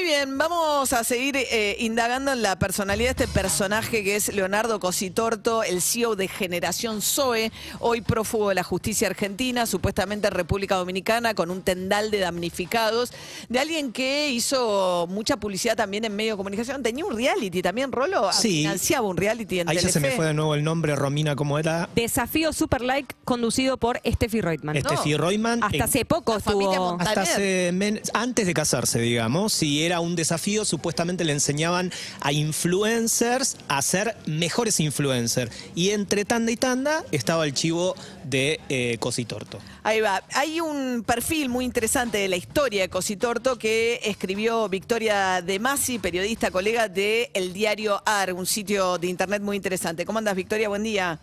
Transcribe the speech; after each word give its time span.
Muy 0.00 0.08
bien, 0.08 0.38
vamos 0.38 0.94
a 0.94 1.04
seguir 1.04 1.36
eh, 1.36 1.76
indagando 1.78 2.32
en 2.32 2.40
la 2.40 2.58
personalidad 2.58 3.14
de 3.14 3.24
este 3.24 3.38
personaje 3.38 4.02
que 4.02 4.16
es 4.16 4.32
Leonardo 4.32 4.80
Cositorto, 4.80 5.62
el 5.62 5.82
CEO 5.82 6.16
de 6.16 6.26
Generación 6.26 7.02
Zoe, 7.02 7.52
hoy 7.80 8.00
prófugo 8.00 8.48
de 8.48 8.54
la 8.54 8.62
justicia 8.62 9.08
argentina, 9.08 9.66
supuestamente 9.66 10.26
en 10.28 10.32
República 10.32 10.76
Dominicana, 10.76 11.34
con 11.34 11.50
un 11.50 11.60
tendal 11.60 12.10
de 12.10 12.20
damnificados, 12.20 13.12
de 13.50 13.58
alguien 13.58 13.92
que 13.92 14.30
hizo 14.30 15.06
mucha 15.10 15.36
publicidad 15.36 15.76
también 15.76 16.06
en 16.06 16.16
medio 16.16 16.32
de 16.32 16.36
comunicación. 16.38 16.82
Tenía 16.82 17.04
un 17.04 17.14
reality 17.14 17.60
también, 17.60 17.92
Rolo, 17.92 18.32
Sí. 18.32 18.62
financiaba 18.62 19.06
un 19.06 19.18
reality 19.18 19.60
en 19.60 19.68
Ahí 19.68 19.76
ya 19.76 19.86
se 19.90 20.00
me 20.00 20.12
fue 20.12 20.24
de 20.24 20.32
nuevo 20.32 20.54
el 20.54 20.64
nombre, 20.64 20.96
Romina, 20.96 21.36
¿cómo 21.36 21.58
era? 21.58 21.90
Desafío 21.94 22.54
Super 22.54 22.80
Like 22.80 23.14
conducido 23.26 23.76
por 23.76 24.00
Steffi 24.06 24.40
Reutemann. 24.40 24.80
Steffi 24.80 25.14
Reutemann. 25.18 25.62
Hasta 25.62 25.76
en- 25.76 25.82
hace 25.82 26.04
poco 26.06 26.38
estuvo. 26.38 26.96
Hasta 26.98 27.20
hace 27.20 27.70
men- 27.74 28.00
antes 28.14 28.46
de 28.46 28.54
casarse, 28.54 28.98
digamos, 28.98 29.52
si 29.52 29.84
era 29.84 29.89
un 29.98 30.14
desafío, 30.14 30.64
supuestamente 30.64 31.24
le 31.24 31.32
enseñaban 31.32 31.92
a 32.20 32.30
influencers 32.30 33.56
a 33.66 33.82
ser 33.82 34.16
mejores 34.26 34.78
influencers. 34.78 35.50
Y 35.74 35.90
entre 35.90 36.24
tanda 36.24 36.52
y 36.52 36.56
tanda 36.56 37.04
estaba 37.10 37.44
el 37.44 37.54
chivo 37.54 37.96
de 38.22 38.60
eh, 38.68 38.98
Cositorto. 39.00 39.58
Ahí 39.82 40.00
va. 40.00 40.22
Hay 40.34 40.60
un 40.60 41.02
perfil 41.04 41.48
muy 41.48 41.64
interesante 41.64 42.18
de 42.18 42.28
la 42.28 42.36
historia 42.36 42.82
de 42.82 42.88
Cositorto 42.88 43.58
que 43.58 44.00
escribió 44.04 44.68
Victoria 44.68 45.42
De 45.42 45.58
Masi, 45.58 45.98
periodista, 45.98 46.52
colega 46.52 46.88
de 46.88 47.30
El 47.34 47.52
Diario 47.52 48.02
AR, 48.06 48.32
un 48.34 48.46
sitio 48.46 48.98
de 48.98 49.08
internet 49.08 49.42
muy 49.42 49.56
interesante. 49.56 50.04
¿Cómo 50.04 50.18
andas, 50.18 50.36
Victoria? 50.36 50.68
Buen 50.68 50.84
día. 50.84 51.18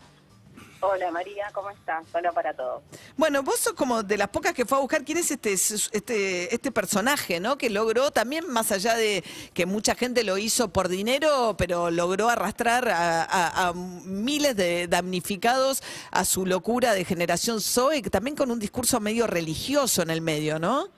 Hola 0.80 1.10
María, 1.12 1.48
¿cómo 1.54 1.72
estás? 1.72 2.06
Hola 2.14 2.32
para 2.32 2.54
todos. 2.54 2.84
Bueno, 3.16 3.42
vos 3.42 3.60
sos 3.60 3.74
como 3.74 4.04
de 4.04 4.16
las 4.16 4.28
pocas 4.30 4.54
que 4.54 4.64
fue 4.64 4.78
a 4.78 4.82
buscar 4.82 5.04
quién 5.04 5.18
es 5.18 5.32
este, 5.32 5.54
este, 5.54 6.54
este 6.54 6.72
personaje, 6.72 7.40
¿no? 7.40 7.58
Que 7.58 7.72
logró 7.72 8.12
también, 8.12 8.48
más 8.48 8.72
allá 8.72 8.96
de 8.96 9.24
que 9.56 9.66
mucha 9.66 9.96
gente 9.96 10.24
lo 10.24 10.38
hizo 10.38 10.70
por 10.72 10.88
dinero, 10.88 11.56
pero 11.58 11.90
logró 11.90 12.30
arrastrar 12.30 12.88
a, 12.90 13.24
a- 13.24 13.70
a 13.70 13.74
miles 13.74 14.56
de 14.56 14.88
damnificados 14.88 15.82
a 16.12 16.24
su 16.26 16.46
locura 16.46 16.94
de 16.94 17.06
generación 17.06 17.60
Zoe, 17.60 18.02
también 18.04 18.36
con 18.36 18.52
un 18.52 18.60
discurso 18.60 19.00
medio 19.00 19.26
religioso 19.26 20.04
en 20.04 20.12
el 20.12 20.22
medio, 20.22 20.60
¿no? 20.60 20.90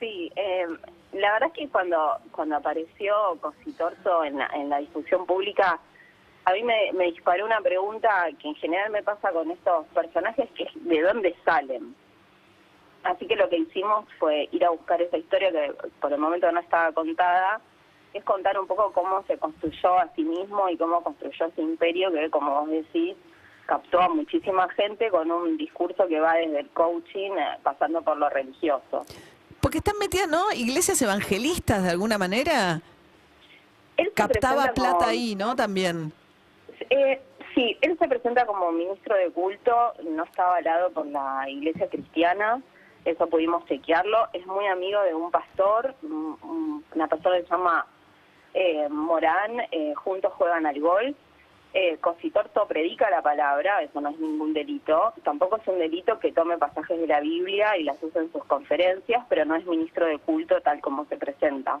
Sí, 0.00 0.32
eh, 0.34 0.66
la 1.12 1.32
verdad 1.34 1.48
es 1.54 1.54
que 1.54 1.68
cuando 1.68 1.96
cuando 2.32 2.56
apareció 2.56 3.14
Cositorto 3.40 4.24
en 4.24 4.36
la, 4.38 4.46
en 4.48 4.68
la 4.68 4.78
difusión 4.78 5.24
pública, 5.26 5.80
a 6.46 6.52
mí 6.52 6.62
me, 6.62 6.92
me 6.92 7.04
disparó 7.06 7.44
una 7.44 7.60
pregunta 7.60 8.28
que 8.40 8.48
en 8.48 8.54
general 8.54 8.90
me 8.90 9.02
pasa 9.02 9.32
con 9.32 9.50
estos 9.50 9.84
personajes, 9.88 10.48
que 10.54 10.62
es 10.62 10.70
¿de 10.76 11.02
dónde 11.02 11.34
salen? 11.44 11.94
Así 13.02 13.26
que 13.26 13.34
lo 13.36 13.48
que 13.48 13.58
hicimos 13.58 14.06
fue 14.18 14.48
ir 14.52 14.64
a 14.64 14.70
buscar 14.70 15.02
esa 15.02 15.16
historia 15.18 15.50
que 15.50 15.74
por 16.00 16.12
el 16.12 16.18
momento 16.20 16.50
no 16.52 16.60
estaba 16.60 16.92
contada, 16.92 17.60
es 18.14 18.22
contar 18.24 18.58
un 18.60 18.66
poco 18.68 18.92
cómo 18.92 19.24
se 19.26 19.36
construyó 19.38 19.98
a 19.98 20.08
sí 20.14 20.22
mismo 20.22 20.68
y 20.68 20.76
cómo 20.76 21.02
construyó 21.02 21.46
ese 21.46 21.62
imperio 21.62 22.12
que, 22.12 22.30
como 22.30 22.60
vos 22.60 22.70
decís, 22.70 23.16
captó 23.66 24.00
a 24.00 24.08
muchísima 24.08 24.68
gente 24.70 25.10
con 25.10 25.28
un 25.30 25.56
discurso 25.56 26.06
que 26.06 26.20
va 26.20 26.34
desde 26.34 26.60
el 26.60 26.68
coaching 26.70 27.32
eh, 27.32 27.58
pasando 27.64 28.02
por 28.02 28.16
lo 28.16 28.28
religioso. 28.30 29.04
Porque 29.60 29.78
están 29.78 29.98
metidas, 29.98 30.28
¿no? 30.28 30.52
Iglesias 30.52 31.02
evangelistas 31.02 31.82
de 31.82 31.90
alguna 31.90 32.18
manera. 32.18 32.80
Él 33.96 34.12
Captaba 34.14 34.72
plata 34.72 34.98
como- 34.98 35.06
ahí, 35.10 35.34
¿no? 35.34 35.56
También. 35.56 36.12
Eh, 36.90 37.20
sí, 37.54 37.76
él 37.80 37.96
se 37.98 38.08
presenta 38.08 38.46
como 38.46 38.70
ministro 38.72 39.16
de 39.16 39.30
culto, 39.30 39.94
no 40.04 40.24
está 40.24 40.44
avalado 40.46 40.90
por 40.92 41.06
la 41.06 41.44
iglesia 41.48 41.88
cristiana, 41.88 42.62
eso 43.04 43.26
pudimos 43.28 43.64
chequearlo. 43.66 44.28
Es 44.32 44.46
muy 44.46 44.66
amigo 44.66 45.00
de 45.02 45.14
un 45.14 45.30
pastor, 45.30 45.94
un- 46.02 46.38
un- 46.42 46.84
una 46.94 47.06
persona 47.08 47.36
que 47.36 47.42
se 47.44 47.50
llama 47.50 47.86
eh, 48.58 48.88
Morán, 48.88 49.60
eh, 49.70 49.92
juntos 49.96 50.32
juegan 50.32 50.64
al 50.64 50.80
golf. 50.80 51.14
Eh, 51.74 51.98
Cositorto 52.00 52.66
predica 52.66 53.10
la 53.10 53.20
palabra, 53.20 53.82
eso 53.82 54.00
no 54.00 54.08
es 54.08 54.18
ningún 54.18 54.54
delito. 54.54 55.12
Tampoco 55.22 55.58
es 55.58 55.68
un 55.68 55.78
delito 55.78 56.18
que 56.18 56.32
tome 56.32 56.56
pasajes 56.56 56.98
de 56.98 57.06
la 57.06 57.20
Biblia 57.20 57.76
y 57.76 57.84
las 57.84 58.02
use 58.02 58.18
en 58.18 58.32
sus 58.32 58.44
conferencias, 58.44 59.24
pero 59.28 59.44
no 59.44 59.54
es 59.56 59.66
ministro 59.66 60.06
de 60.06 60.18
culto 60.18 60.58
tal 60.62 60.80
como 60.80 61.04
se 61.06 61.16
presenta. 61.18 61.78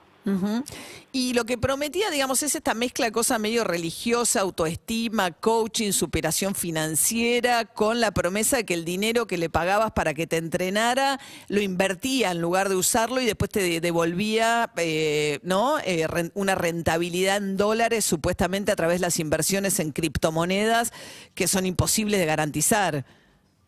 Y 1.12 1.32
lo 1.34 1.44
que 1.44 1.56
prometía, 1.56 2.10
digamos, 2.10 2.42
es 2.42 2.54
esta 2.56 2.74
mezcla 2.74 3.06
de 3.06 3.12
cosa 3.12 3.38
medio 3.38 3.62
religiosa, 3.64 4.40
autoestima, 4.40 5.30
coaching, 5.30 5.92
superación 5.92 6.54
financiera, 6.54 7.64
con 7.64 8.00
la 8.00 8.10
promesa 8.10 8.56
de 8.56 8.64
que 8.66 8.74
el 8.74 8.84
dinero 8.84 9.26
que 9.26 9.38
le 9.38 9.48
pagabas 9.48 9.92
para 9.92 10.14
que 10.14 10.26
te 10.26 10.36
entrenara 10.36 11.20
lo 11.48 11.60
invertía 11.60 12.32
en 12.32 12.40
lugar 12.40 12.68
de 12.68 12.74
usarlo 12.74 13.20
y 13.20 13.24
después 13.24 13.50
te 13.50 13.60
de- 13.62 13.80
devolvía, 13.80 14.70
eh, 14.76 15.38
¿no? 15.42 15.78
Eh, 15.84 16.06
una 16.34 16.54
rentabilidad 16.56 17.36
en 17.36 17.56
dólares, 17.56 18.04
supuestamente 18.04 18.72
a 18.72 18.76
través 18.76 18.98
de 19.00 19.06
las 19.06 19.20
inversiones 19.20 19.75
en 19.80 19.92
criptomonedas 19.92 20.92
que 21.34 21.46
son 21.46 21.66
imposibles 21.66 22.20
de 22.20 22.26
garantizar. 22.26 23.04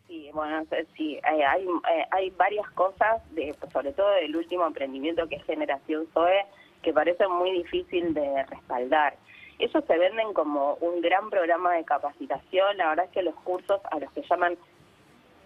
Sí, 0.07 0.31
bueno, 0.33 0.65
sí, 0.97 1.17
eh, 1.17 1.45
hay, 1.45 1.65
eh, 1.65 2.07
hay 2.11 2.31
varias 2.31 2.69
cosas, 2.71 3.23
de, 3.35 3.55
sobre 3.73 3.93
todo 3.93 4.11
del 4.13 4.35
último 4.37 4.67
emprendimiento 4.67 5.29
que 5.29 5.37
es 5.37 5.45
Generación 5.45 6.07
Zoe, 6.15 6.47
que 6.83 6.93
parecen 6.93 7.31
muy 7.31 7.51
difícil 7.53 8.15
de 8.15 8.45
respaldar. 8.45 9.17
Ellos 9.59 9.85
se 9.85 9.99
venden 9.99 10.33
como 10.35 10.75
un 10.75 11.01
gran 11.01 11.31
programa 11.31 11.75
de 11.75 11.85
capacitación, 11.85 12.77
la 12.77 12.91
verdad 12.91 13.07
es 13.07 13.11
que 13.11 13.23
los 13.23 13.35
cursos 13.37 13.81
a 13.91 13.99
los 13.99 14.11
que 14.13 14.23
llaman 14.23 14.57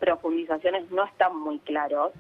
profundizaciones 0.00 0.90
no 0.90 1.04
están 1.04 1.36
muy 1.36 1.58
claros. 1.60 2.12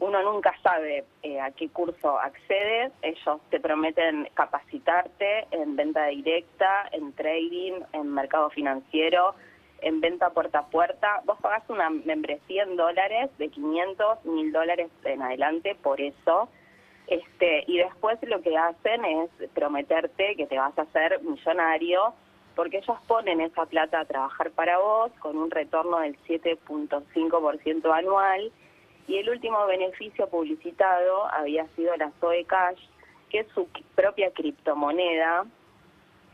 Uno 0.00 0.22
nunca 0.22 0.54
sabe 0.62 1.04
eh, 1.22 1.40
a 1.40 1.50
qué 1.50 1.68
curso 1.70 2.18
accedes. 2.18 2.92
Ellos 3.02 3.40
te 3.50 3.58
prometen 3.58 4.28
capacitarte 4.34 5.46
en 5.50 5.74
venta 5.74 6.06
directa, 6.06 6.88
en 6.92 7.12
trading, 7.14 7.80
en 7.92 8.14
mercado 8.14 8.48
financiero, 8.50 9.34
en 9.80 10.00
venta 10.00 10.30
puerta 10.30 10.60
a 10.60 10.66
puerta. 10.66 11.20
Vos 11.24 11.38
pagás 11.40 11.68
una 11.68 11.90
membresía 11.90 12.62
en 12.62 12.76
dólares 12.76 13.30
de 13.38 13.48
500, 13.48 14.24
1000 14.24 14.52
dólares 14.52 14.90
en 15.04 15.22
adelante 15.22 15.74
por 15.74 16.00
eso. 16.00 16.48
Este, 17.08 17.64
y 17.66 17.78
después 17.78 18.18
lo 18.22 18.40
que 18.42 18.56
hacen 18.56 19.04
es 19.04 19.30
prometerte 19.54 20.36
que 20.36 20.46
te 20.46 20.58
vas 20.58 20.78
a 20.78 20.82
hacer 20.82 21.20
millonario 21.22 22.12
porque 22.54 22.78
ellos 22.78 22.98
ponen 23.06 23.40
esa 23.40 23.66
plata 23.66 24.00
a 24.00 24.04
trabajar 24.04 24.50
para 24.50 24.78
vos 24.78 25.10
con 25.20 25.38
un 25.38 25.50
retorno 25.50 26.00
del 26.00 26.18
7.5% 26.24 27.96
anual 27.96 28.52
y 29.08 29.16
el 29.16 29.28
último 29.28 29.66
beneficio 29.66 30.28
publicitado 30.28 31.26
había 31.32 31.66
sido 31.74 31.96
la 31.96 32.12
Zoe 32.20 32.44
Cash, 32.44 32.80
que 33.30 33.40
es 33.40 33.48
su 33.54 33.66
propia 33.94 34.30
criptomoneda. 34.30 35.44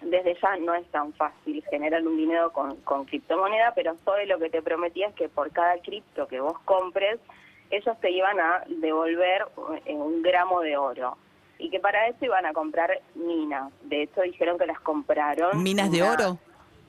Desde 0.03 0.35
ya 0.35 0.57
no 0.57 0.75
es 0.75 0.87
tan 0.89 1.13
fácil 1.15 1.65
generar 1.71 2.07
un 2.07 2.17
dinero 2.17 2.53
con, 2.53 2.77
con 2.83 3.07
criptomoneda, 3.07 3.73
pero 3.75 3.97
Zoe 4.05 4.27
lo 4.27 4.39
que 4.39 4.51
te 4.51 4.61
prometía 4.61 5.09
es 5.09 5.15
que 5.15 5.29
por 5.29 5.51
cada 5.53 5.79
cripto 5.79 6.29
que 6.29 6.41
vos 6.41 6.59
compres, 6.65 7.19
ellos 7.71 7.99
te 8.01 8.11
iban 8.11 8.39
a 8.39 8.65
devolver 8.67 9.47
eh, 9.87 9.95
un 9.95 10.21
gramo 10.23 10.61
de 10.61 10.77
oro. 10.77 11.17
Y 11.59 11.71
que 11.71 11.81
para 11.81 12.09
eso 12.09 12.25
iban 12.25 12.45
a 12.45 12.53
comprar 12.53 13.01
minas. 13.15 13.73
De 13.83 14.03
hecho, 14.03 14.21
dijeron 14.23 14.59
que 14.59 14.67
las 14.67 14.81
compraron. 14.81 15.63
¿Minas 15.63 15.91
de 15.91 16.03
oro? 16.03 16.39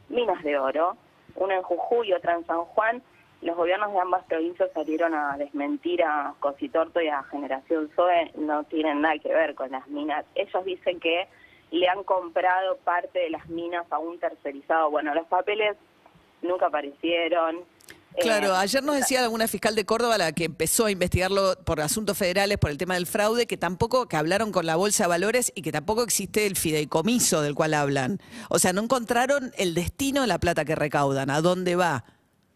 minas 0.09 0.41
de 0.43 0.57
oro, 0.57 0.95
una 1.35 1.55
en 1.55 1.63
Jujuy 1.63 2.09
y 2.09 2.13
otra 2.13 2.35
en 2.35 2.45
San 2.45 2.63
Juan. 2.65 3.01
Los 3.45 3.55
gobiernos 3.55 3.93
de 3.93 3.99
ambas 3.99 4.23
provincias 4.23 4.71
salieron 4.73 5.13
a 5.13 5.37
desmentir 5.37 6.01
a 6.01 6.33
Cositorto 6.39 6.99
y 6.99 7.09
a 7.09 7.21
Generación 7.25 7.91
Zoe, 7.95 8.31
no 8.39 8.63
tienen 8.63 9.01
nada 9.01 9.19
que 9.19 9.29
ver 9.29 9.53
con 9.53 9.69
las 9.69 9.87
minas. 9.87 10.25
Ellos 10.33 10.65
dicen 10.65 10.99
que 10.99 11.27
le 11.69 11.87
han 11.87 12.03
comprado 12.03 12.77
parte 12.77 13.19
de 13.19 13.29
las 13.29 13.47
minas 13.47 13.85
a 13.91 13.99
un 13.99 14.17
tercerizado. 14.19 14.89
Bueno, 14.89 15.13
los 15.13 15.27
papeles 15.27 15.77
nunca 16.41 16.65
aparecieron. 16.65 17.57
Claro, 18.19 18.47
Eh, 18.47 18.57
ayer 18.57 18.81
nos 18.81 18.95
decía 18.95 19.21
alguna 19.23 19.47
fiscal 19.47 19.75
de 19.75 19.85
Córdoba, 19.85 20.17
la 20.17 20.31
que 20.31 20.45
empezó 20.45 20.87
a 20.87 20.91
investigarlo 20.91 21.53
por 21.65 21.81
asuntos 21.81 22.17
federales, 22.17 22.57
por 22.57 22.71
el 22.71 22.79
tema 22.79 22.95
del 22.95 23.05
fraude, 23.05 23.45
que 23.45 23.57
tampoco, 23.57 24.07
que 24.07 24.15
hablaron 24.15 24.51
con 24.51 24.65
la 24.65 24.75
Bolsa 24.75 25.03
de 25.03 25.09
Valores 25.09 25.51
y 25.53 25.61
que 25.61 25.71
tampoco 25.71 26.01
existe 26.01 26.47
el 26.47 26.55
fideicomiso 26.55 27.43
del 27.43 27.53
cual 27.53 27.75
hablan. 27.75 28.19
O 28.49 28.57
sea, 28.57 28.73
no 28.73 28.81
encontraron 28.81 29.51
el 29.59 29.75
destino 29.75 30.21
de 30.21 30.27
la 30.27 30.39
plata 30.39 30.65
que 30.65 30.73
recaudan, 30.73 31.29
a 31.29 31.41
dónde 31.41 31.75
va. 31.75 32.05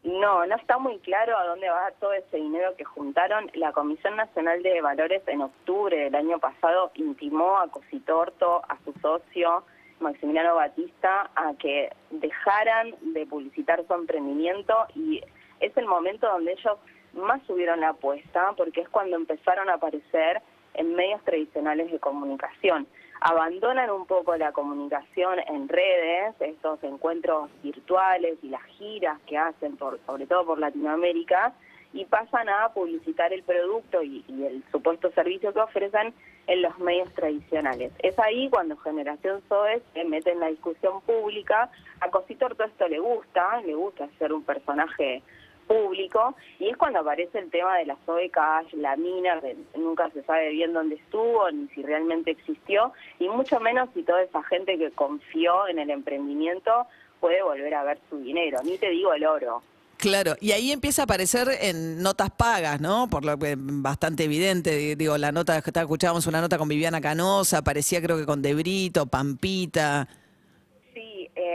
No, 0.04 0.46
no 0.46 0.56
está 0.56 0.78
muy 0.78 0.98
claro 1.00 1.38
a 1.38 1.46
dónde 1.46 1.69
va 1.69 1.92
todo 2.00 2.13
ese 2.13 2.38
dinero 2.38 2.74
que 2.78 2.86
juntaron. 2.86 3.51
La 3.54 3.74
Comisión 3.74 4.16
Nacional 4.16 4.63
de 4.63 4.81
Valores 4.81 5.22
en 5.28 5.42
octubre 5.42 5.98
del 5.98 6.16
año 6.16 6.40
pasado 6.40 6.92
intimó 6.96 7.57
a 7.57 7.68
Cositorto, 7.68 8.62
a 8.69 8.78
su 8.86 8.94
socio 9.01 9.66
Maximiliano 10.00 10.56
Batista, 10.56 11.30
a 11.36 11.54
que 11.60 11.92
dejaran 12.12 12.96
de 13.01 13.25
publicitar 13.25 13.86
su 13.86 13.94
emprendimiento 13.94 14.74
y 14.96 15.22
es 15.60 15.75
el 15.75 15.86
momento 15.86 16.28
donde 16.28 16.54
ellos 16.54 16.78
más 17.13 17.42
subieron 17.45 17.81
la 17.81 17.90
apuesta 17.90 18.54
porque 18.56 18.81
es 18.81 18.90
cuando 18.90 19.18
empezaron 19.18 19.69
a 19.69 19.74
aparecer 19.74 20.42
en 20.74 20.95
medios 20.95 21.24
tradicionales 21.24 21.92
de 21.92 22.00
comunicación. 22.00 22.88
abandonan 23.21 23.89
un 23.89 24.06
poco 24.06 24.38
la 24.38 24.54
comunicación 24.54 25.39
en 25.39 25.68
redes, 25.68 26.36
estos 26.39 26.81
encuentros 26.83 27.50
virtuales 27.62 28.38
y 28.42 28.48
las 28.48 28.63
giras 28.77 29.19
que 29.27 29.38
hacen, 29.38 29.75
por, 29.75 30.00
sobre 30.06 30.25
todo 30.25 30.45
por 30.45 30.60
Latinoamérica, 30.60 31.54
y 31.92 32.06
pasan 32.06 32.48
a 32.48 32.69
publicitar 32.69 33.33
el 33.33 33.44
producto 33.44 34.01
y, 34.04 34.24
y 34.27 34.45
el 34.45 34.63
supuesto 34.71 35.12
servicio 35.12 35.51
que 35.54 35.60
ofrecen 35.60 36.13
en 36.50 36.63
los 36.63 36.77
medios 36.80 37.13
tradicionales. 37.13 37.92
Es 38.00 38.18
ahí 38.19 38.50
cuando 38.50 38.75
Generación 38.77 39.42
Zoe 39.48 39.81
se 39.94 40.04
mete 40.04 40.31
en 40.31 40.39
la 40.39 40.48
discusión 40.48 41.01
pública. 41.01 41.69
A 42.01 42.10
Cositor 42.10 42.56
todo 42.56 42.68
esto 42.68 42.88
le 42.88 43.00
gusta, 43.00 43.62
le 43.62 43.75
gusta 43.75 44.07
ser 44.18 44.33
un 44.33 44.44
personaje 44.44 45.21
público, 45.69 46.36
y 46.57 46.68
es 46.68 46.77
cuando 46.77 47.00
aparece 47.00 47.38
el 47.38 47.51
tema 47.51 47.77
de 47.77 47.86
la 47.86 47.98
Zoe 48.06 48.31
Cash, 48.31 48.74
la 48.74 48.95
mina, 48.98 49.39
nunca 49.77 50.10
se 50.10 50.24
sabe 50.24 50.50
bien 50.50 50.74
dónde 50.74 50.95
estuvo, 50.95 51.50
ni 51.51 51.68
si 51.69 51.83
realmente 51.83 52.31
existió, 52.31 52.92
y 53.19 53.30
mucho 53.30 53.60
menos 53.60 53.88
si 53.94 54.01
toda 54.01 54.24
esa 54.24 54.42
gente 54.44 54.80
que 54.80 54.89
confió 54.92 55.68
en 55.68 55.77
el 55.77 55.92
emprendimiento 55.92 56.88
puede 57.19 57.44
volver 57.44 57.75
a 57.75 57.83
ver 57.83 58.00
su 58.10 58.18
dinero, 58.18 58.60
ni 58.63 58.80
te 58.80 58.89
digo 58.89 59.13
el 59.13 59.25
oro. 59.25 59.62
Claro, 59.98 60.36
y 60.39 60.54
ahí 60.54 60.71
empieza 60.71 61.01
a 61.01 61.06
aparecer 61.06 61.50
en 61.62 62.01
notas 62.01 62.31
pagas, 62.31 62.80
¿no? 62.80 63.10
Por 63.10 63.25
lo 63.25 63.38
que 63.38 63.56
bastante 63.57 64.24
evidente, 64.24 64.95
digo, 64.95 65.18
la 65.18 65.31
nota 65.31 65.57
escuchábamos 65.57 66.25
una 66.25 66.42
nota 66.42 66.57
con 66.57 66.69
Viviana 66.69 67.01
Canosa, 67.01 67.60
aparecía 67.60 68.01
creo 68.01 68.18
que 68.18 68.25
con 68.25 68.42
Debrito, 68.42 69.06
Pampita. 69.06 70.07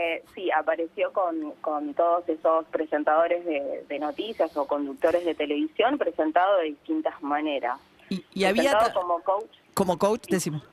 Sí, 0.05 0.11
eh, 0.11 0.23
sí, 0.33 0.51
apareció 0.51 1.11
con, 1.13 1.51
con 1.61 1.93
todos 1.93 2.27
esos 2.29 2.65
presentadores 2.65 3.45
de, 3.45 3.85
de 3.87 3.99
noticias 3.99 4.55
o 4.57 4.67
conductores 4.67 5.25
de 5.25 5.35
televisión 5.35 5.97
presentado 5.97 6.57
de 6.57 6.65
distintas 6.65 7.21
maneras. 7.21 7.79
Y, 8.09 8.23
y 8.33 8.45
había 8.45 8.77
como 8.93 9.19
coach 9.21 9.49
como 9.75 9.97
coach, 9.97 10.27
decimos. 10.29 10.63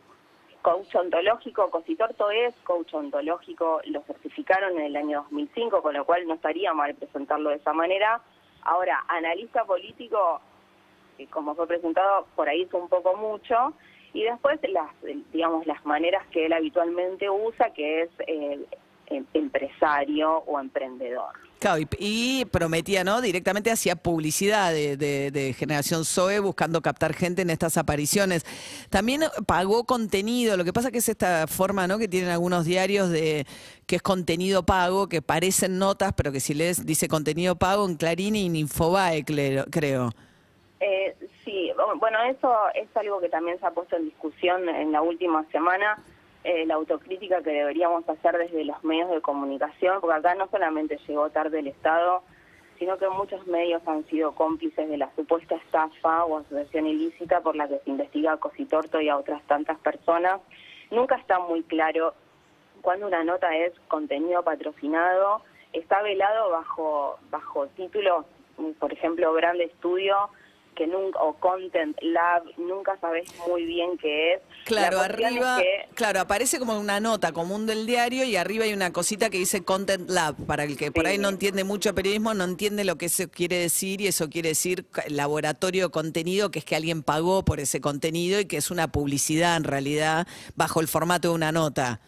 coach 0.62 0.94
ontológico, 0.94 1.68
Cositorto 1.70 2.30
es 2.30 2.54
coach 2.62 2.94
ontológico, 2.94 3.80
lo 3.86 4.00
certificaron 4.02 4.78
en 4.78 4.86
el 4.86 4.96
año 4.96 5.22
2005, 5.22 5.82
con 5.82 5.94
lo 5.94 6.04
cual 6.04 6.24
no 6.28 6.34
estaría 6.34 6.72
mal 6.72 6.94
presentarlo 6.94 7.50
de 7.50 7.56
esa 7.56 7.72
manera. 7.72 8.20
Ahora, 8.62 9.04
analista 9.08 9.64
político, 9.64 10.40
que 11.18 11.26
como 11.26 11.56
fue 11.56 11.66
presentado, 11.66 12.28
por 12.36 12.48
ahí 12.48 12.62
es 12.62 12.72
un 12.72 12.88
poco 12.88 13.16
mucho. 13.16 13.72
Y 14.14 14.22
después, 14.22 14.60
las 14.68 14.90
digamos, 15.32 15.66
las 15.66 15.84
maneras 15.84 16.24
que 16.28 16.46
él 16.46 16.52
habitualmente 16.52 17.28
usa, 17.28 17.70
que 17.70 18.02
es 18.02 18.10
eh, 18.28 18.64
empresario 19.34 20.38
o 20.46 20.58
emprendedor. 20.60 21.32
Claro, 21.58 21.80
y, 21.80 21.86
y 22.00 22.44
prometía, 22.46 23.04
¿no? 23.04 23.20
Directamente 23.20 23.70
hacía 23.70 23.94
publicidad 23.94 24.72
de, 24.72 24.96
de- 24.96 25.30
de 25.30 25.52
Generación 25.52 26.04
Zoe 26.04 26.40
buscando 26.40 26.82
captar 26.82 27.14
gente 27.14 27.42
en 27.42 27.50
estas 27.50 27.76
apariciones. 27.76 28.44
También 28.90 29.22
pagó 29.46 29.84
contenido, 29.84 30.56
lo 30.56 30.64
que 30.64 30.72
pasa 30.72 30.90
que 30.90 30.98
es 30.98 31.08
esta 31.08 31.46
forma, 31.46 31.86
¿no? 31.86 31.98
Que 31.98 32.08
tienen 32.08 32.30
algunos 32.30 32.64
diarios 32.64 33.10
de 33.10 33.46
que 33.86 33.96
es 33.96 34.02
contenido 34.02 34.64
pago, 34.64 35.08
que 35.08 35.22
parecen 35.22 35.78
notas, 35.78 36.12
pero 36.16 36.32
que 36.32 36.40
si 36.40 36.52
lees 36.54 36.84
dice 36.84 37.06
contenido 37.06 37.54
pago 37.54 37.86
en 37.86 37.96
Clarín 37.96 38.34
y 38.34 38.46
en 38.46 38.56
Infobae, 38.56 39.24
creo. 39.24 40.10
Eh, 40.80 41.14
sí, 41.44 41.70
bueno, 42.00 42.18
eso 42.28 42.52
es 42.74 42.88
algo 42.96 43.20
que 43.20 43.28
también 43.28 43.60
se 43.60 43.66
ha 43.66 43.70
puesto 43.70 43.94
en 43.94 44.06
discusión 44.06 44.68
en 44.68 44.90
la 44.90 45.00
última 45.00 45.46
semana, 45.52 45.96
eh, 46.44 46.66
la 46.66 46.74
autocrítica 46.74 47.42
que 47.42 47.50
deberíamos 47.50 48.08
hacer 48.08 48.36
desde 48.36 48.64
los 48.64 48.82
medios 48.84 49.10
de 49.10 49.20
comunicación, 49.20 50.00
porque 50.00 50.16
acá 50.16 50.34
no 50.34 50.48
solamente 50.48 50.98
llegó 51.06 51.30
tarde 51.30 51.60
el 51.60 51.68
Estado, 51.68 52.22
sino 52.78 52.98
que 52.98 53.08
muchos 53.08 53.46
medios 53.46 53.80
han 53.86 54.04
sido 54.06 54.34
cómplices 54.34 54.88
de 54.88 54.98
la 54.98 55.08
supuesta 55.14 55.54
estafa 55.54 56.24
o 56.24 56.38
asociación 56.38 56.88
ilícita 56.88 57.40
por 57.40 57.54
la 57.54 57.68
que 57.68 57.78
se 57.78 57.90
investiga 57.90 58.32
a 58.32 58.36
Cositorto 58.38 59.00
y 59.00 59.08
a 59.08 59.16
otras 59.16 59.40
tantas 59.46 59.78
personas. 59.78 60.40
Nunca 60.90 61.14
está 61.14 61.38
muy 61.38 61.62
claro 61.62 62.14
cuando 62.80 63.06
una 63.06 63.22
nota 63.22 63.56
es 63.56 63.72
contenido 63.86 64.42
patrocinado, 64.42 65.42
está 65.72 66.02
velado 66.02 66.50
bajo 66.50 67.18
bajo 67.30 67.68
títulos, 67.68 68.26
por 68.80 68.92
ejemplo, 68.92 69.32
Grande 69.32 69.64
Estudio, 69.64 70.16
que 70.74 70.86
nunca 70.86 71.20
o 71.22 71.34
Content 71.34 71.96
Lab, 72.00 72.44
nunca 72.56 72.98
sabes 73.00 73.28
muy 73.48 73.64
bien 73.64 73.98
qué 73.98 74.34
es. 74.34 74.40
Claro, 74.64 74.98
es 74.98 75.04
arriba, 75.04 75.58
que- 75.58 75.94
claro, 75.94 76.20
aparece 76.20 76.58
como 76.58 76.78
una 76.78 76.98
nota 77.00 77.32
común 77.32 77.66
del 77.66 77.86
diario 77.86 78.24
y 78.24 78.36
arriba 78.36 78.64
hay 78.64 78.72
una 78.72 78.92
cosita 78.92 79.28
que 79.30 79.38
dice 79.38 79.64
Content 79.64 80.08
Lab, 80.08 80.36
para 80.46 80.64
el 80.64 80.76
que 80.76 80.90
por 80.90 81.06
ahí 81.06 81.18
no 81.18 81.28
entiende 81.28 81.64
mucho 81.64 81.94
periodismo, 81.94 82.32
no 82.34 82.44
entiende 82.44 82.84
lo 82.84 82.96
que 82.96 83.06
eso 83.06 83.28
quiere 83.30 83.56
decir 83.58 84.00
y 84.00 84.06
eso 84.06 84.30
quiere 84.30 84.50
decir 84.50 84.86
laboratorio 85.08 85.86
de 85.86 85.90
contenido, 85.90 86.50
que 86.50 86.58
es 86.60 86.64
que 86.64 86.76
alguien 86.76 87.02
pagó 87.02 87.44
por 87.44 87.60
ese 87.60 87.80
contenido 87.80 88.40
y 88.40 88.46
que 88.46 88.56
es 88.56 88.70
una 88.70 88.90
publicidad 88.90 89.56
en 89.56 89.64
realidad 89.64 90.26
bajo 90.54 90.80
el 90.80 90.88
formato 90.88 91.28
de 91.28 91.34
una 91.34 91.52
nota. 91.52 92.00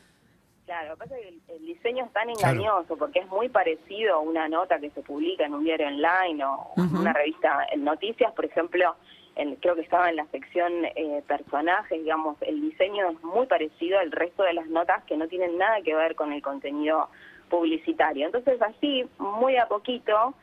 Claro, 0.66 0.88
lo 0.90 0.94
que 0.96 1.00
pasa 1.00 1.16
es 1.19 1.22
que 1.22 1.28
el, 1.28 1.40
el 1.49 1.66
diseño 1.66 2.05
es 2.06 2.12
tan 2.12 2.28
engañoso 2.31 2.96
porque 2.96 3.19
es 3.20 3.28
muy 3.28 3.49
parecido 3.50 4.14
a 4.14 4.19
una 4.20 4.49
nota 4.49 4.78
que 4.78 4.90
se 4.90 5.02
publica 5.02 5.44
en 5.44 5.52
un 5.55 5.62
diario 5.64 5.87
online 5.88 6.43
o 6.44 6.72
en 6.78 6.96
una 6.96 7.12
revista 7.12 7.66
en 7.70 7.84
noticias, 7.84 8.32
por 8.32 8.46
ejemplo, 8.46 8.96
en- 9.37 9.56
creo 9.56 9.75
que 9.75 9.82
estaba 9.82 10.08
en 10.08 10.16
la 10.16 10.26
sección 10.28 10.72
eh, 10.96 11.22
personajes, 11.26 12.00
digamos, 12.02 12.40
el 12.40 12.62
diseño 12.62 13.11
es 13.11 13.22
muy 13.22 13.46
parecido 13.46 13.99
al 13.99 14.11
resto 14.11 14.43
de 14.43 14.55
las 14.55 14.66
notas 14.69 15.05
que 15.05 15.16
no 15.19 15.28
tienen 15.28 15.58
nada 15.58 15.82
que 15.82 15.94
ver 15.94 16.14
con 16.14 16.32
el 16.32 16.40
contenido 16.40 17.10
publicitario. 17.50 18.26
Entonces 18.26 18.60
así, 18.62 19.05
muy 19.19 19.56
a 19.58 19.67
poquito, 19.69 20.34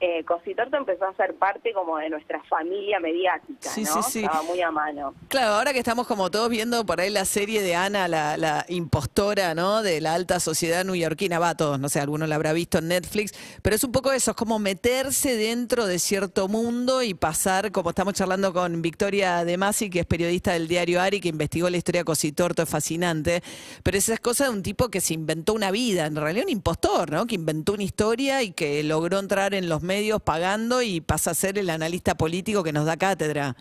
eh, 0.00 0.24
Cositorto 0.24 0.76
empezó 0.76 1.06
a 1.06 1.14
ser 1.14 1.34
parte 1.34 1.72
como 1.72 1.96
de 1.98 2.10
nuestra 2.10 2.42
familia 2.44 3.00
mediática, 3.00 3.70
Sí, 3.70 3.84
¿no? 3.84 4.02
sí, 4.02 4.10
sí. 4.10 4.18
Estaba 4.24 4.42
muy 4.42 4.60
a 4.60 4.70
mano. 4.70 5.14
Claro, 5.28 5.54
ahora 5.54 5.72
que 5.72 5.78
estamos 5.78 6.06
como 6.06 6.30
todos 6.30 6.48
viendo 6.50 6.84
por 6.84 7.00
ahí 7.00 7.10
la 7.10 7.24
serie 7.24 7.62
de 7.62 7.74
Ana, 7.74 8.08
la, 8.08 8.36
la 8.36 8.66
impostora, 8.68 9.54
¿no? 9.54 9.82
De 9.82 10.00
la 10.00 10.14
alta 10.14 10.40
sociedad 10.40 10.84
neoyorquina, 10.84 11.38
va, 11.38 11.54
todos, 11.56 11.78
no 11.80 11.88
sé, 11.88 12.00
alguno 12.00 12.26
la 12.26 12.34
habrá 12.34 12.52
visto 12.52 12.78
en 12.78 12.88
Netflix, 12.88 13.32
pero 13.62 13.76
es 13.76 13.84
un 13.84 13.92
poco 13.92 14.12
eso, 14.12 14.32
es 14.32 14.36
como 14.36 14.58
meterse 14.58 15.36
dentro 15.36 15.86
de 15.86 15.98
cierto 15.98 16.48
mundo 16.48 17.02
y 17.02 17.14
pasar, 17.14 17.72
como 17.72 17.90
estamos 17.90 18.14
charlando 18.14 18.52
con 18.52 18.82
Victoria 18.82 19.44
De 19.44 19.56
Masi, 19.56 19.90
que 19.90 20.00
es 20.00 20.06
periodista 20.06 20.52
del 20.52 20.68
diario 20.68 21.00
Ari, 21.00 21.20
que 21.20 21.28
investigó 21.28 21.70
la 21.70 21.76
historia 21.76 22.00
de 22.00 22.04
Cositorto, 22.04 22.62
es 22.62 22.68
fascinante, 22.68 23.42
pero 23.82 23.96
esa 23.96 24.14
es 24.14 24.20
cosa 24.20 24.44
de 24.44 24.50
un 24.50 24.62
tipo 24.62 24.88
que 24.88 25.00
se 25.00 25.14
inventó 25.14 25.52
una 25.54 25.70
vida, 25.70 26.06
en 26.06 26.16
realidad 26.16 26.44
un 26.46 26.52
impostor, 26.52 27.10
¿no? 27.10 27.26
Que 27.26 27.36
inventó 27.36 27.72
una 27.72 27.84
historia 27.84 28.42
y 28.42 28.52
que 28.52 28.82
logró 28.82 29.18
entrar 29.18 29.54
en 29.54 29.68
los 29.68 29.82
medios 29.84 30.20
pagando 30.20 30.82
y 30.82 31.00
pasa 31.00 31.30
a 31.30 31.34
ser 31.34 31.58
el 31.58 31.70
analista 31.70 32.14
político 32.16 32.62
que 32.62 32.72
nos 32.72 32.86
da 32.86 32.96
cátedra. 32.96 33.54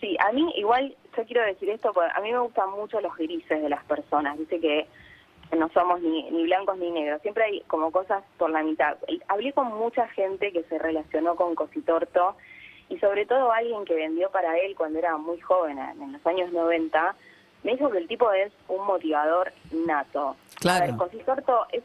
Sí, 0.00 0.16
a 0.20 0.32
mí 0.32 0.50
igual, 0.56 0.94
yo 1.16 1.24
quiero 1.24 1.42
decir 1.44 1.68
esto, 1.70 1.92
porque 1.92 2.10
a 2.14 2.20
mí 2.20 2.32
me 2.32 2.38
gustan 2.38 2.70
mucho 2.70 3.00
los 3.00 3.14
grises 3.16 3.62
de 3.62 3.68
las 3.68 3.84
personas, 3.84 4.38
dice 4.38 4.60
que 4.60 4.86
no 5.56 5.68
somos 5.70 6.00
ni, 6.00 6.30
ni 6.30 6.44
blancos 6.44 6.78
ni 6.78 6.90
negros, 6.90 7.22
siempre 7.22 7.44
hay 7.44 7.60
como 7.66 7.90
cosas 7.90 8.22
por 8.38 8.50
la 8.50 8.62
mitad. 8.62 8.96
Hablé 9.28 9.52
con 9.52 9.68
mucha 9.78 10.08
gente 10.08 10.52
que 10.52 10.64
se 10.64 10.78
relacionó 10.78 11.36
con 11.36 11.54
Cositorto 11.54 12.36
y 12.88 12.98
sobre 12.98 13.26
todo 13.26 13.52
alguien 13.52 13.84
que 13.84 13.94
vendió 13.94 14.30
para 14.30 14.58
él 14.58 14.74
cuando 14.76 14.98
era 14.98 15.16
muy 15.16 15.40
joven, 15.40 15.78
en 15.78 16.12
los 16.12 16.26
años 16.26 16.52
90, 16.52 17.14
me 17.64 17.72
dijo 17.72 17.90
que 17.90 17.98
el 17.98 18.08
tipo 18.08 18.30
es 18.32 18.52
un 18.68 18.86
motivador 18.86 19.52
nato. 19.72 20.36
Claro. 20.60 20.86
Ver, 20.86 20.96
Cositorto 20.96 21.66
es 21.72 21.82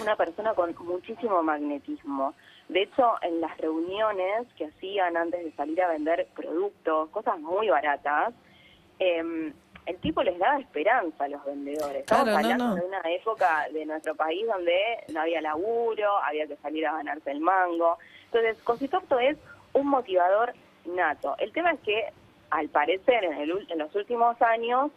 una 0.00 0.16
persona 0.16 0.54
con 0.54 0.74
muchísimo 0.80 1.42
magnetismo. 1.42 2.34
De 2.68 2.82
hecho, 2.82 3.14
en 3.22 3.40
las 3.40 3.56
reuniones 3.58 4.46
que 4.56 4.66
hacían 4.66 5.16
antes 5.16 5.44
de 5.44 5.52
salir 5.52 5.80
a 5.82 5.88
vender 5.88 6.26
productos, 6.34 7.10
cosas 7.10 7.38
muy 7.38 7.68
baratas, 7.68 8.32
eh, 8.98 9.52
el 9.86 9.96
tipo 9.98 10.22
les 10.22 10.38
daba 10.38 10.58
esperanza 10.58 11.24
a 11.24 11.28
los 11.28 11.44
vendedores. 11.44 12.00
Estamos 12.00 12.24
Claro, 12.24 12.38
hablando 12.38 12.68
no. 12.68 12.74
de 12.76 12.80
una 12.86 13.00
época 13.04 13.66
de 13.70 13.84
nuestro 13.84 14.14
país 14.14 14.46
donde 14.46 14.74
no 15.12 15.20
había 15.20 15.42
laburo, 15.42 16.16
había 16.24 16.46
que 16.46 16.56
salir 16.56 16.86
a 16.86 16.92
ganarse 16.92 17.30
el 17.30 17.40
mango. 17.40 17.98
Entonces, 18.26 18.56
Cositorto 18.62 19.18
es 19.18 19.36
un 19.74 19.88
motivador 19.88 20.54
nato. 20.86 21.34
El 21.38 21.52
tema 21.52 21.72
es 21.72 21.80
que, 21.80 22.06
al 22.50 22.68
parecer, 22.70 23.24
en, 23.24 23.34
el 23.34 23.66
en 23.70 23.78
los 23.78 23.94
últimos 23.94 24.40
años, 24.40 24.90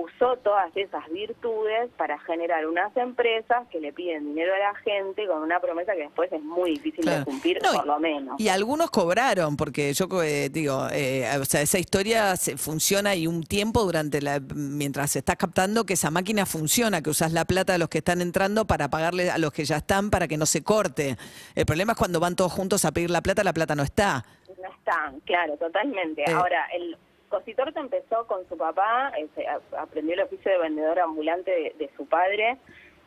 usó 0.00 0.36
todas 0.38 0.70
esas 0.76 1.08
virtudes 1.10 1.90
para 1.96 2.18
generar 2.20 2.66
unas 2.66 2.96
empresas 2.96 3.66
que 3.70 3.80
le 3.80 3.92
piden 3.92 4.24
dinero 4.26 4.54
a 4.54 4.58
la 4.58 4.74
gente 4.76 5.26
con 5.26 5.42
una 5.42 5.60
promesa 5.60 5.92
que 5.94 6.02
después 6.02 6.32
es 6.32 6.42
muy 6.42 6.70
difícil 6.72 7.04
Claro. 7.04 7.20
de 7.20 7.24
cumplir, 7.24 7.58
No, 7.62 7.72
por 7.72 7.86
lo 7.86 7.98
menos. 8.00 8.40
Y 8.40 8.48
algunos 8.48 8.90
cobraron, 8.90 9.56
porque 9.56 9.92
yo 9.92 10.06
eh, 10.22 10.48
digo, 10.50 10.86
eh, 10.92 11.28
o 11.40 11.44
sea, 11.44 11.62
esa 11.62 11.78
historia 11.78 12.36
se 12.36 12.56
funciona 12.56 13.14
y 13.14 13.26
un 13.26 13.42
tiempo 13.42 13.82
durante 13.84 14.20
la, 14.22 14.40
mientras 14.54 15.16
estás 15.16 15.36
captando 15.36 15.84
que 15.84 15.94
esa 15.94 16.10
máquina 16.10 16.46
funciona, 16.46 17.02
que 17.02 17.10
usas 17.10 17.32
la 17.32 17.44
plata 17.44 17.72
de 17.72 17.78
los 17.78 17.88
que 17.88 17.98
están 17.98 18.20
entrando 18.20 18.66
para 18.66 18.88
pagarle 18.88 19.30
a 19.30 19.38
los 19.38 19.52
que 19.52 19.64
ya 19.64 19.76
están 19.78 20.10
para 20.10 20.28
que 20.28 20.36
no 20.36 20.46
se 20.46 20.62
corte. 20.62 21.16
El 21.54 21.66
problema 21.66 21.92
es 21.92 21.98
cuando 21.98 22.20
van 22.20 22.36
todos 22.36 22.52
juntos 22.52 22.84
a 22.84 22.92
pedir 22.92 23.10
la 23.10 23.20
plata, 23.22 23.42
la 23.44 23.52
plata 23.52 23.74
no 23.74 23.82
está. 23.82 24.24
No 24.48 24.68
está, 24.70 25.12
claro, 25.24 25.56
totalmente. 25.56 26.22
Eh. 26.22 26.32
Ahora, 26.32 26.66
el 26.74 26.96
Cositorto 27.28 27.78
empezó 27.80 28.26
con 28.26 28.48
su 28.48 28.56
papá, 28.56 29.12
eh, 29.18 29.28
a- 29.46 29.82
aprendió 29.82 30.14
el 30.14 30.20
oficio 30.22 30.50
de 30.50 30.58
vendedor 30.58 30.98
ambulante 31.00 31.50
de, 31.50 31.74
de 31.78 31.90
su 31.96 32.06
padre, 32.06 32.56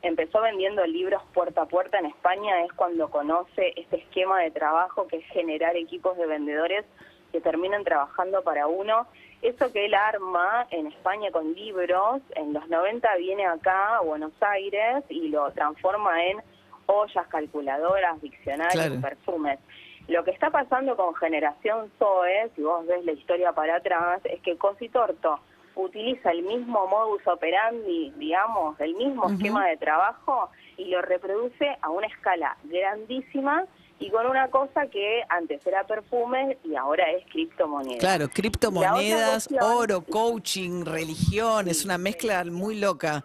empezó 0.04 0.42
vendiendo 0.42 0.86
libros 0.86 1.22
puerta 1.34 1.63
a 1.63 1.66
puerta 1.66 1.98
en 2.00 2.06
España, 2.08 2.63
es 2.66 2.72
cuando 2.74 3.10
conoce 3.10 3.74
este 3.75 3.98
esquema 3.98 4.40
de 4.42 4.51
trabajo 4.51 5.08
que 5.08 5.18
es 5.18 5.25
generar 5.28 5.75
equipos 5.75 6.18
de 6.18 6.28
vendedores 6.28 6.86
que 7.32 7.42
terminan 7.42 7.84
trabajando 7.84 8.44
para 8.44 8.68
uno 8.68 9.08
Eso 9.42 9.74
que 9.74 9.86
él 9.86 9.96
arma 9.96 10.68
en 10.70 10.86
España 10.86 11.32
con 11.32 11.54
libros, 11.56 12.22
en 12.36 12.54
los 12.54 12.68
90 12.70 13.16
viene 13.16 13.44
acá 13.48 13.98
a 13.98 14.01
Buenos 14.01 14.34
Aires 14.40 15.04
y 15.10 15.30
lo 15.30 15.50
transforma 15.51 16.24
en 16.25 16.38
ollas, 16.86 17.25
calculadoras, 17.28 18.22
diccionarios, 18.22 18.86
Claro. 18.86 19.01
perfumes. 19.01 19.58
Lo 20.08 20.24
que 20.24 20.31
está 20.31 20.50
pasando 20.50 20.96
con 20.96 21.15
Generación 21.15 21.91
Zoe, 21.98 22.50
si 22.55 22.62
vos 22.63 22.86
ves 22.88 23.05
la 23.05 23.13
historia 23.13 23.53
para 23.53 23.77
atrás, 23.77 24.22
es 24.25 24.41
que 24.41 24.58
Cositorto 24.58 25.39
utiliza 25.75 26.31
el 26.31 26.43
mismo 26.43 26.86
modus 26.88 27.25
operandi, 27.27 28.12
digamos, 28.17 28.79
el 28.81 28.93
mismo 28.96 29.29
esquema 29.29 29.67
de 29.67 29.77
trabajo 29.77 30.50
y 30.77 30.86
lo 30.89 31.01
reproduce 31.01 31.77
a 31.81 31.89
una 31.89 32.08
escala 32.08 32.58
grandísima 32.63 33.65
y 34.00 34.10
con 34.10 34.25
una 34.25 34.50
cosa 34.50 34.88
que 34.88 35.22
antes 35.29 35.65
era 35.65 35.86
perfume 35.86 36.58
y 36.65 36.75
ahora 36.75 37.10
es 37.12 37.24
criptomoneda. 37.31 38.00
Claro, 38.00 38.27
criptomonedas, 38.29 39.48
cuestión- 39.48 39.63
oro, 39.63 40.01
coaching, 40.01 40.84
religión, 40.84 41.67
es 41.67 41.86
una 41.86 41.98
mezcla 41.98 42.43
muy 42.46 42.79
loca. 42.79 43.24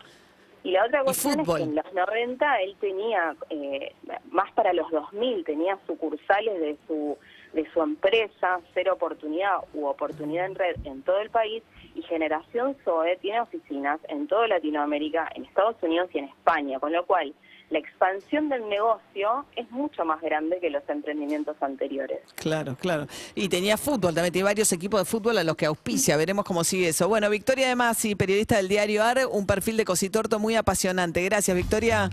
Y 0.67 0.73
la 0.73 0.85
otra 0.85 1.05
cuestión 1.05 1.39
es 1.39 1.47
que 1.47 1.63
en 1.63 1.77
los 1.77 1.93
90 1.95 2.61
él 2.63 2.77
tenía, 2.81 3.37
eh, 3.51 3.95
más 4.33 4.51
para 4.51 4.73
los 4.73 4.91
2000, 4.91 5.45
tenía 5.45 5.79
sucursales 5.87 6.61
de 6.61 6.77
su 6.89 7.17
de 7.53 7.71
su 7.73 7.81
empresa, 7.81 8.59
Cero 8.75 8.95
Oportunidad 8.95 9.59
u 9.75 9.87
Oportunidad 9.87 10.47
en 10.47 10.55
Red 10.57 10.77
en 10.85 11.03
todo 11.03 11.21
el 11.21 11.31
país 11.31 11.63
y 11.95 12.03
Generación 12.03 12.77
Zoe 12.85 13.17
tiene 13.19 13.41
oficinas 13.41 14.01
en 14.09 14.27
toda 14.27 14.49
Latinoamérica, 14.49 15.31
en 15.37 15.45
Estados 15.45 15.77
Unidos 15.83 16.11
y 16.13 16.19
en 16.19 16.25
España, 16.25 16.81
con 16.81 16.93
lo 16.93 17.07
cual 17.07 17.33
la 17.71 17.79
expansión 17.79 18.49
del 18.49 18.69
negocio 18.69 19.45
es 19.57 19.71
mucho 19.71 20.05
más 20.05 20.21
grande 20.21 20.59
que 20.61 20.71
los 20.71 20.83
emprendimientos 20.89 21.57
anteriores. 21.61 22.21
Claro, 22.37 22.77
claro. 22.77 23.07
Y 23.35 23.49
tenía 23.49 23.77
fútbol, 23.77 24.15
también 24.15 24.33
tiene 24.33 24.45
varios 24.45 24.73
equipos 24.73 25.01
de 25.01 25.05
fútbol 25.05 25.37
a 25.39 25.45
los 25.45 25.57
que 25.57 25.67
auspicia. 25.67 26.17
Veremos 26.17 26.45
cómo 26.45 26.63
sigue 26.65 26.89
eso. 26.89 27.09
Bueno, 27.09 27.29
Victoria 27.29 27.69
de 27.69 27.75
Masi, 27.75 28.15
periodista 28.15 28.57
del 28.57 28.69
diario 28.69 29.03
AR, 29.03 29.27
un 29.31 29.47
perfil 29.47 29.77
de 29.77 29.85
Cositorto 29.85 30.39
muy 30.39 30.55
apasionante. 30.55 31.25
Gracias, 31.25 31.57
Victoria. 31.57 32.09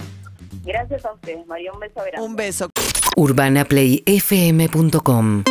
Gracias 0.64 1.06
a 1.06 1.14
ustedes, 1.14 1.46
María, 1.46 1.72
un 1.72 1.80
beso 1.80 2.02
grande. 2.02 2.22
Un 2.22 2.36
beso. 2.36 2.70
urbanaplayfm.com 3.16 5.44